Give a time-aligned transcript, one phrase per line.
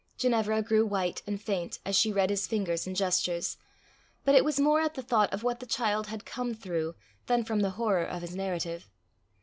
[0.17, 3.57] Ginevra grew white and faint as she read his fingers and gestures,
[4.25, 6.95] but it was more at the thought of what the child had come through,
[7.27, 8.89] than from the horror of his narrative.